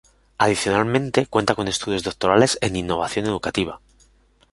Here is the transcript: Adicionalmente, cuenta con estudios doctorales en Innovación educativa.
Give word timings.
Adicionalmente, 0.39 1.27
cuenta 1.27 1.53
con 1.53 1.67
estudios 1.67 2.01
doctorales 2.01 2.57
en 2.61 2.75
Innovación 2.75 3.27
educativa. 3.27 3.79